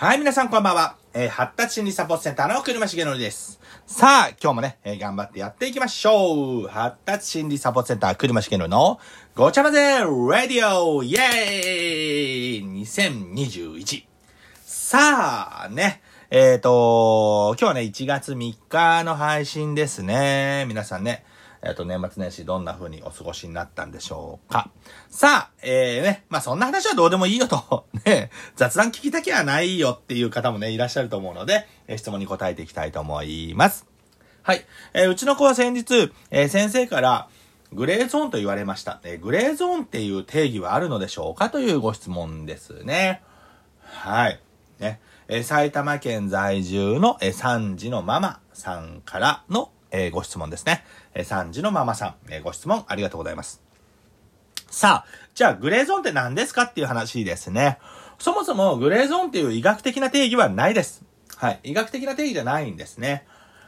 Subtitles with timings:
[0.00, 0.94] はい、皆さんこんばんは。
[1.12, 3.58] えー発達心理サポートセンターの車重則です。
[3.84, 6.68] さあ、今日もね、えー頑張ってやっていきましょう。
[6.68, 9.00] 発達心理サポートセンター車重則の
[9.34, 14.04] ごちゃ混ぜラディオイェーイ !2021。
[14.64, 16.00] さあ、ね。
[16.30, 20.64] えっ、と、今日はね、1月3日の配信ですね。
[20.68, 21.24] 皆さんね、
[21.60, 24.70] えっ、と、年末年始どんな風にお過ごしになったんでしょうか。
[25.10, 27.86] さあ、えー、ね、まあそんな話はどうでもいいよと、
[28.56, 33.86] 雑談聞きたきゃないよっていう方もね、いらっしゃると思うので、え質問に答えていきたいと思います。
[34.42, 34.64] はい。
[34.94, 37.28] えーうちの子は先日、えー先生から、
[37.72, 39.00] グレーゾーンと言われました。
[39.04, 43.22] えーグレーゾーンっていう定義はあるのでしょうかというご質問ですね。
[43.82, 44.40] はい。
[44.78, 45.00] ね。
[45.28, 50.84] え埼玉県在住の、え3児のママさんからの、えご質問ですね。
[51.14, 53.62] え3児のママさん、えご質問ありがとうございます。
[54.70, 57.78] さあ、じゃあグレーゾーンって何ですかっていう話ですね。
[58.18, 61.02] そもそもグレーゾーンっていう医学的な定義はないです。
[61.36, 61.60] はい。
[61.62, 63.24] 医学的な定義じゃないんですね。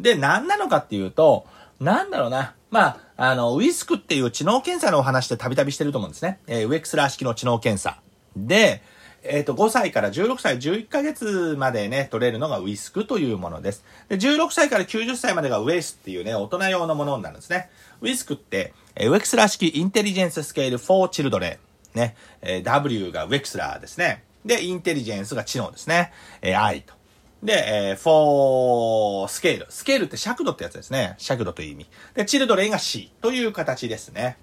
[0.00, 1.46] で、何なのかっていうと、
[1.80, 2.54] なんだろうな。
[2.70, 6.40] まあ、あの、ウィスクっていう知能検査のお話でたびたびしてると思うんですね。
[6.46, 8.00] えーウェクスラー式の知能検査。
[8.36, 8.82] で、
[9.24, 13.84] えっ、と、5歳から16歳、11ヶ月までね、取れるのがウィスクというものです。
[14.08, 17.70] で、16歳から90歳までがウェイスっていうね、大人用のものになるんですね。
[18.00, 21.58] ウィスクって、えーウェクスラー式インテリジェンススケール for children。
[21.94, 24.24] ね、えー W がウェクスラーですね。
[24.44, 26.12] で、インテリジェンスが知能ですね。
[26.40, 26.94] えー I と。
[27.42, 29.66] で、えー、for scale。
[29.68, 31.14] スケールって尺度ってやつですね。
[31.18, 31.86] 尺度という意味。
[32.14, 34.36] で、children が C という形ですね。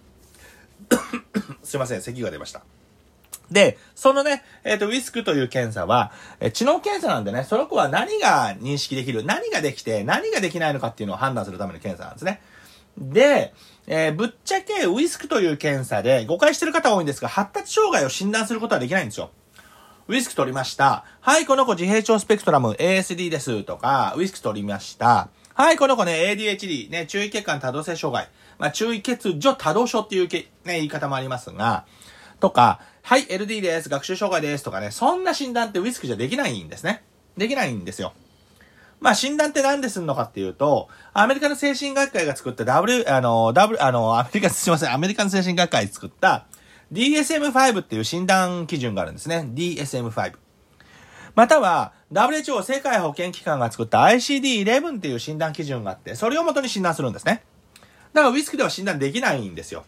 [1.63, 2.61] すいません、咳が出ました。
[3.51, 12.41] で、そのね、えっ、と、ウィスクという検査は、えー知能検査なんでね、その子は何が認識できる、何ができて、何ができないのかっていうのを判断するための検査なんですね。
[12.97, 13.53] で、
[13.87, 19.31] えーぶっちゃけウィスクという検査で誤解してる方多いんですが、発達障害を診断することはできないんですよ。
[20.09, 21.05] ウィスク取りました。
[21.21, 25.29] はい、この子自閉症スペクトラム ASD ですとか、ウィスク取りました。
[25.53, 28.27] はい、この子ね、ADHD、ね、注意欠陥多動性障害。
[28.57, 31.85] まあ、注意欠如多動症っていうけ、ね、言い方もありますが、
[32.39, 37.03] とか、はい、LD です、学習障害ですとかね、そんな診断ってウィスクじゃできないんですね。
[37.37, 38.13] できないんですよ。
[38.99, 46.47] まあ、診断って何ですんのかっていうと、アメリカの精神学会が作った W、あの、W、あの、アメリカ、すいません、アメリカの精神学会作った
[46.91, 49.47] DSM-5 っていう診断基準があるんですね。
[49.53, 50.33] DSM-5。
[51.35, 57.43] または、WHO 世界保健機関が作った ICD-11 っていう診断基準があって、それを元に診断するんですね。
[58.13, 59.85] だからウィスクでは診断できないんですよ。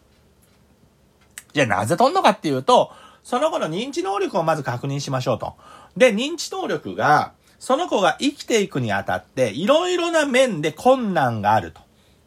[1.52, 2.92] じゃあなぜ取んのかっていうと、
[3.24, 5.54] その子の認知能力をまず確認しましょうと。
[5.96, 11.80] で、認知能力が、その子が生きていくにあたって、いろいろな面で困難があると。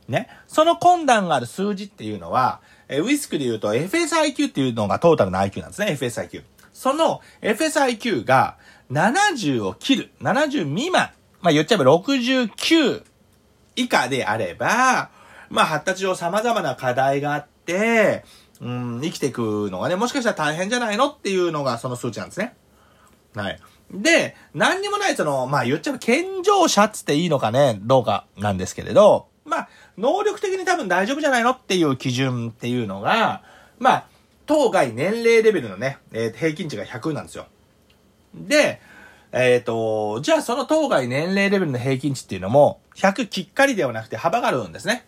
[0.08, 0.30] ね。
[0.48, 6.44] その困難がある数字っていうのは、えウィスクで言うと FSIQ っていうのがトータルの IQ なんですね、FSIQ。
[6.74, 8.58] その FSIQ が
[8.92, 13.04] 70を切る、70未満、まあ言っちゃえば69
[13.76, 15.10] 以下であれば、
[15.50, 18.24] まあ発達上様々な課題があって、
[18.62, 22.56] うん、生きていくのがね、もしかしたら大変じゃないのっていうのがその数値なんですね。
[23.36, 23.60] はい。
[23.92, 29.28] で、何にもないその、まあ言っちゃえば健常者っつっていいのかね、どうかなんですけれど、
[29.98, 33.44] 能力的に多分大丈夫じゃないのっていう基準っていうのが、
[33.80, 34.08] まあ、
[34.46, 37.48] 当該年齢レベルのね、えー平均値が100なんですよ。
[38.34, 38.82] で、
[39.32, 45.06] えっ、と、じゃあその当該年齢レベルの平均値っていうのも、100きっかりではなくて幅があるんですね。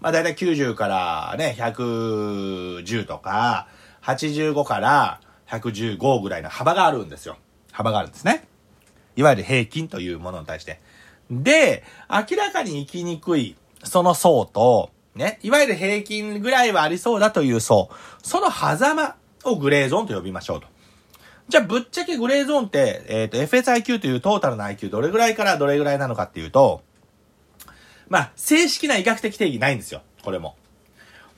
[0.00, 3.68] まあ大体90からね、110とか、
[4.02, 7.36] 85から115ぐらいの幅があるんですよ。
[7.72, 8.46] 幅があるんですね。
[9.16, 10.80] いわゆる平均というものに対して。
[11.30, 17.90] で、明らかに生きにくい、その層と、ね、いわゆる平均ぐらいはありそうだという層、
[18.22, 20.66] その狭間をグレーゾーンと呼びましょうと。
[21.48, 26.82] じゃあ、ぶっちゃけグレーゾーンって、えっ、と、FSIQ というトータルの IQ どれぐらいからどれぐらいなのかっていうと、
[28.08, 30.02] まあ、正式な医学的定義ないんですよ。
[30.22, 30.56] これも。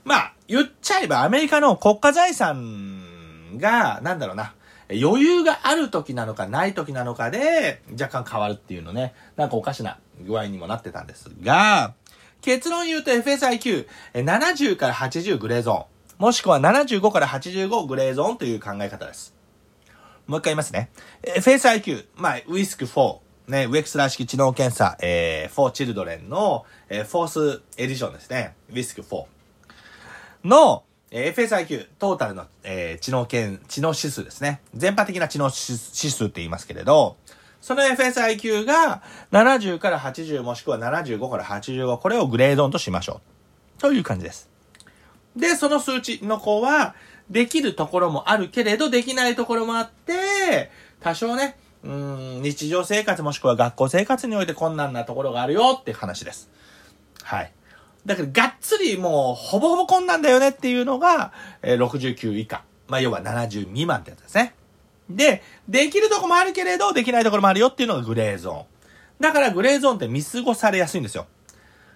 [0.05, 4.55] まあ、言っちゃえばアメリカの国家財産が、なんだろうな、
[4.93, 11.95] 余裕がある時なのかない時なのかで、若干変わるっていうのね、なんかおかしな具合にもなってたんですが、
[12.43, 15.85] 結論言うと FSIQ、70から80グレーゾーン、
[16.19, 19.35] もしくは75から85グレーゾーンという考え方です。
[20.27, 20.91] もう一回言いますね。
[21.23, 28.55] FSIQ、まあ、ウィスク4、ね、ウェクスラー式知能検査、えー、for children の、えー、フォースエディションですね。
[28.71, 29.25] ウィスク4
[30.45, 34.61] の、えー FSIQ、トータルの、えー知能検、知能指数ですね。
[34.75, 37.17] 全般的な知能指数って言いますけれど、
[37.61, 39.03] その FSIQ が
[39.33, 43.21] 70から80もしくは75から85、これをグレードオンとしましょ
[43.79, 43.81] う。
[43.81, 44.49] という感じです。
[45.37, 46.95] で、その数値の子は、
[47.31, 50.71] できるところもあるけれど、できないところもあって、
[51.01, 56.51] 多少ね、うん、日常生活もしくは学校生活において困難なところがあるよっていう話です。
[57.23, 57.53] はい。
[58.05, 61.33] だから、がっつりもう、ほぼほぼ困難だよねっていうのが、
[61.63, 62.65] えー69以下。
[62.89, 64.55] まあ、要は70未満ってやつですね。
[65.17, 68.65] で、できるとこもあるけれど、できないところもあるよっていうのがグレーゾーン。
[69.21, 71.27] だから、グレーゾーンって見過ごされやすいんですよ。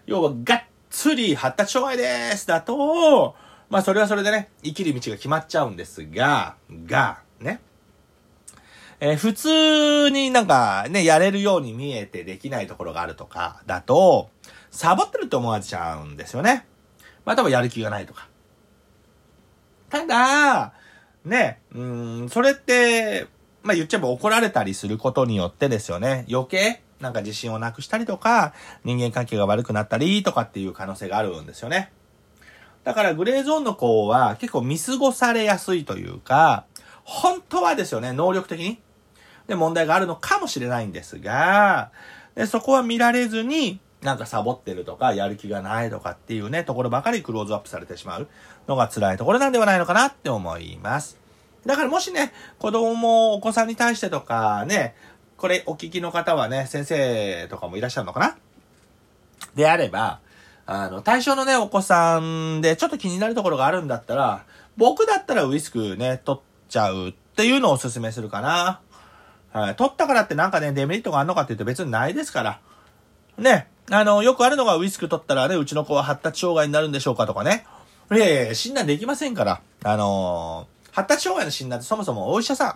[0.06, 3.34] 要は、がっつり発達障害ですだと、
[3.70, 6.56] まあ、それはそれでね、生きる道が決まっちゃうんですが、
[6.87, 7.61] が、ね。
[9.00, 14.31] えー普通になんかね、やれるように見えてできないところがあるとか、だと、
[14.70, 16.67] サボってるって思われちゃうんですよね。
[17.25, 18.28] またはやる気がないとか。
[19.88, 20.73] ただ、
[21.24, 23.26] ね、うーん、それって、
[23.62, 28.52] まあ言っちゃえば怒られたりすることによってですよね、余計、なんか自信をなくしたりとか、
[28.84, 31.90] 人間関係が悪くなったりとかっていう可能性があるんですよね。
[32.84, 36.66] だからグレーゾーンの子は結構見過ごされやすいというか、
[37.04, 38.78] 本当はですよね、能力的に。
[39.46, 41.90] で、問題があるのかもしれないんですが、
[42.34, 48.28] でそこは見られずに、なんかサボってるとか、やる気がないとかっていうね、ところばかりクローズアップされてしまう
[48.68, 51.18] のが辛いところなんではないのかなって思います。
[51.64, 54.94] だからもしね、子供も、お子さんに対してとかね、
[55.38, 58.36] これお聞きの方はね、先生とかもいらっしゃるのかな？
[59.54, 60.20] であれば、
[60.66, 64.44] あの、対象のね、お子さんでちょっと気になるところがあるんだったら、
[64.76, 68.80] 僕だったらウイスクね、取っちゃうっていうのをお勧めするかな。
[69.52, 69.76] はい。
[69.76, 72.60] 取ったからってなんかね、デメリットがあるのかって言うと別にないですから。
[73.38, 73.69] ね。
[73.90, 77.66] あの、よくあるのがウイスク取ったらね、うちの子は発達障害になるんでしょうかとかね。
[78.12, 79.60] いやいや診断できませんから。
[79.82, 82.69] あのー発達障害の診断ってそもそもお医者さ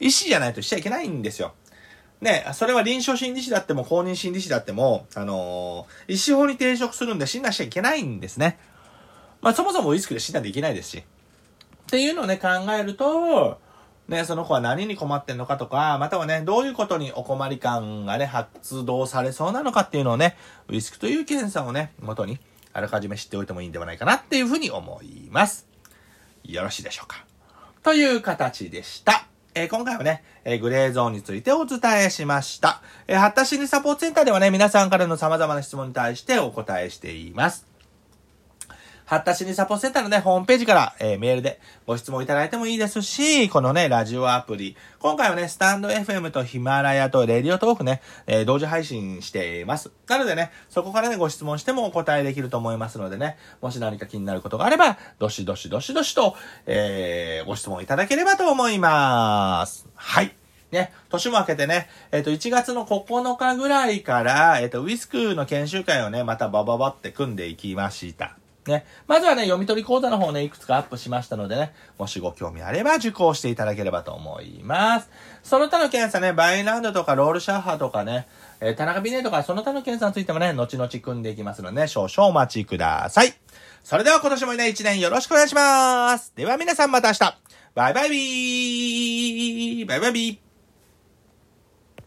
[0.00, 1.52] ん、医師じゃないとしちゃいけないんですよ。
[2.22, 8.58] ね、それは臨床心理士だっても公認心理士だっても、あのー医師法に抵触するんで診断しちゃいけないんですね。
[9.42, 10.98] まあそもそもウイスクで診断できないですし。
[10.98, 13.58] っていうのをね、考えると、
[14.12, 20.36] ね、その子は何に困ってんのかとか、またはね、どういうことにお困り感がね、発動されそうなのかっていうのをね、
[20.68, 22.38] ウイスクという検査をね、元に、
[22.72, 25.66] あらかじめ知っておいてもいいんではないかなっていうふうに思います。
[26.44, 27.24] よろしいでしょうか。
[27.82, 29.26] という形でした。
[29.54, 32.80] えー今回はね、えーグレーゾーンについてお伝えしました。
[33.08, 37.71] えー発達心理サポートセンターではね、皆さんからの様々な質問に対してお答えしています。
[39.04, 44.76] 発達心理サポセンターのね、ホームページから、えーメールでご質問いただいてもいいですし、このね、ラジオアプリ。
[44.98, 49.90] 今回はね、スタンド FM とヒマラヤとレディオトークね、えー同時配信しています。
[50.08, 59.86] なのでね、そこからね、ご質問してもお答えできると思いますのでね、もし何か気になることがあれば、どしどしどしどしと、えーご質問いただければと思います。
[59.94, 60.34] はい。
[60.72, 68.38] ね、年も明けてね、えっ、と、1月の9日ぐらいから、えっ、と、ウィスクの研修会をね、またバババって組んでいきました。
[68.66, 68.84] ね。
[69.06, 75.10] まずはね、読み取り講座の方ね、いくつかアップしましたのでね、もしご興味あれば受講していただければと思います。
[75.42, 78.26] その他の検査ね、バインランドとかロールシャッハとかね、
[78.60, 83.34] えー田中ビネとかその他の検査についてもね、後々組んでいきますのでね、少々お待ちください。
[83.84, 86.32] それでは今年もね、一年よろしくお願いします。
[86.36, 87.38] では皆さんまた明日。
[87.74, 90.51] バイバイビーバイバイビー